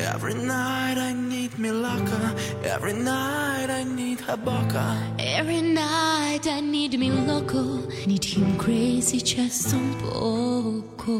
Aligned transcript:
Every 0.00 0.34
night 0.34 0.96
I 0.96 1.12
need 1.12 1.58
locker. 1.70 2.34
Every 2.64 2.94
night 2.94 3.68
I 3.68 3.84
need 3.84 4.20
boca. 4.36 4.96
Every 5.18 5.60
night 5.60 6.46
I 6.46 6.60
need 6.60 6.98
me 6.98 7.10
need 8.06 8.24
him 8.24 8.56
crazy 8.56 9.20
just 9.20 9.74
un 9.74 9.94
poco. 10.00 11.18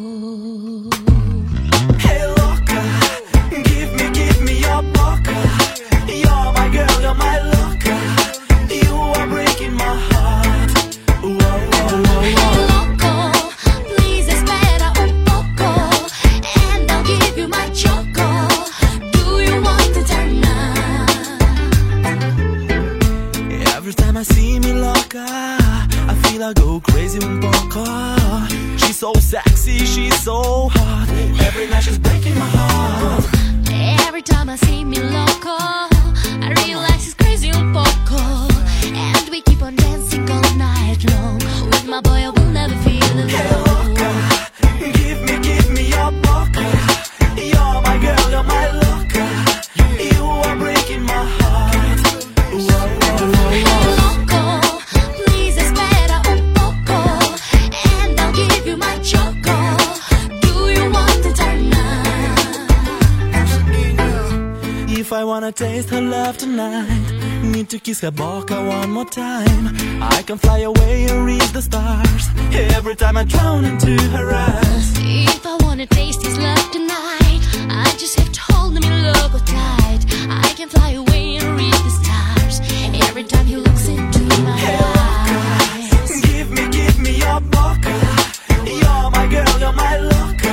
Hey 1.98 2.39
I 26.42 26.54
go 26.54 26.80
crazy 26.80 27.18
un 27.18 27.38
poco. 27.40 27.84
She's 28.78 28.98
so 28.98 29.12
sexy, 29.14 29.84
she's 29.84 30.22
so 30.22 30.68
hot. 30.70 31.49
If 65.00 65.14
I 65.14 65.24
wanna 65.24 65.50
taste 65.50 65.88
her 65.88 66.02
love 66.02 66.36
tonight, 66.36 67.42
need 67.42 67.70
to 67.70 67.78
kiss 67.78 68.00
her 68.02 68.10
boca 68.10 68.62
one 68.62 68.90
more 68.90 69.06
time. 69.06 69.74
I 70.02 70.22
can 70.26 70.36
fly 70.36 70.58
away 70.58 71.06
and 71.08 71.24
reach 71.24 71.50
the 71.52 71.62
stars. 71.62 72.24
Every 72.76 72.94
time 72.94 73.16
I 73.16 73.24
drown 73.24 73.64
into 73.64 73.92
her 74.16 74.30
eyes. 74.30 74.92
If 74.98 75.46
I 75.46 75.56
wanna 75.64 75.86
taste 75.86 76.22
his 76.22 76.36
love 76.38 76.70
tonight, 76.70 77.40
I 77.70 77.96
just 77.98 78.20
have 78.20 78.30
to 78.30 78.42
hold 78.52 78.76
him 78.76 78.84
in 78.84 79.02
loco 79.14 79.38
tight. 79.38 80.00
I 80.28 80.52
can 80.54 80.68
fly 80.68 80.90
away 80.90 81.36
and 81.36 81.48
reach 81.56 81.80
the 81.88 81.94
stars. 82.02 82.60
Every 83.08 83.24
time 83.24 83.46
he 83.46 83.56
looks 83.56 83.88
into 83.88 84.20
my 84.44 84.58
eyes. 84.84 86.20
Give 86.28 86.50
me, 86.50 86.68
give 86.68 86.98
me 87.00 87.12
your 87.24 87.40
boca. 87.40 87.96
You're 88.66 89.10
my 89.16 89.26
girl, 89.32 89.54
you're 89.62 89.72
my 89.72 89.96
loca. 89.96 90.52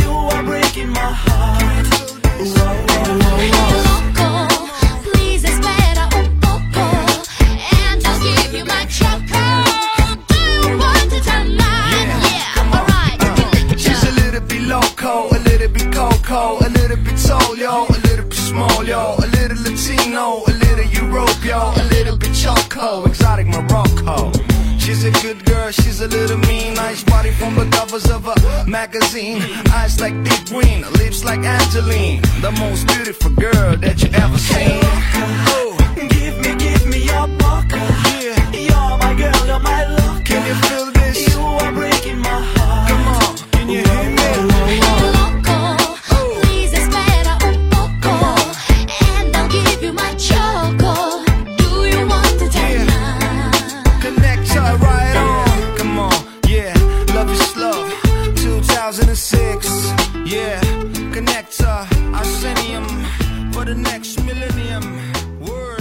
You 0.00 0.10
are 0.32 0.42
breaking 0.44 0.90
my 0.90 1.10
heart. 1.24 1.86
Whoa, 2.40 2.77
Latino, 19.88 20.42
a 20.46 20.50
little 20.50 20.84
Europe, 20.84 21.44
yo, 21.44 21.72
a 21.76 21.84
little 21.84 22.16
bit 22.16 22.32
choco, 22.34 23.06
exotic 23.06 23.46
Morocco. 23.46 24.57
She's 24.88 25.04
a 25.04 25.10
good 25.10 25.44
girl, 25.44 25.70
she's 25.70 26.00
a 26.00 26.08
little 26.08 26.38
mean, 26.48 26.72
nice 26.72 27.04
body 27.04 27.30
from 27.32 27.54
the 27.56 27.66
covers 27.76 28.08
of 28.10 28.26
a 28.26 28.64
magazine, 28.66 29.42
eyes 29.70 30.00
like 30.00 30.14
deep 30.24 30.46
green, 30.46 30.80
lips 30.92 31.22
like 31.24 31.40
Angeline, 31.40 32.22
the 32.40 32.52
most 32.52 32.86
beautiful 32.86 33.30
girl 33.32 33.76
that 33.76 34.02
you 34.02 34.08
ever 34.14 34.38
seen. 34.38 34.67
for 63.58 63.64
the 63.64 63.74
next 63.74 64.22
millennium. 64.24 64.84
Word. 65.40 65.77